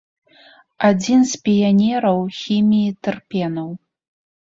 Адзін 0.89 1.27
з 1.33 1.41
піянераў 1.45 2.25
хіміі 2.41 2.97
тэрпенаў. 3.07 3.69